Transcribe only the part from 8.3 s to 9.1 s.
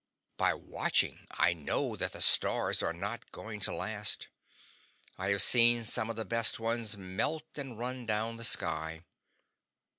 the sky.